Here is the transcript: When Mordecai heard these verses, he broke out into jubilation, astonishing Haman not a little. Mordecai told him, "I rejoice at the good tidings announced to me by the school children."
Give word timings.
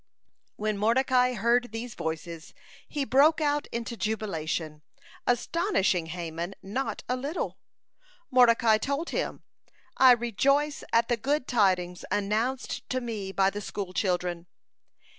When 0.55 0.79
Mordecai 0.79 1.33
heard 1.35 1.71
these 1.71 1.93
verses, 1.93 2.55
he 2.87 3.05
broke 3.05 3.39
out 3.39 3.67
into 3.67 3.95
jubilation, 3.95 4.81
astonishing 5.27 6.07
Haman 6.07 6.55
not 6.63 7.03
a 7.07 7.15
little. 7.15 7.59
Mordecai 8.31 8.79
told 8.79 9.11
him, 9.11 9.43
"I 9.97 10.13
rejoice 10.13 10.83
at 10.91 11.07
the 11.07 11.17
good 11.17 11.47
tidings 11.47 12.03
announced 12.09 12.89
to 12.89 12.99
me 12.99 13.31
by 13.31 13.51
the 13.51 13.61
school 13.61 13.93
children." 13.93 14.47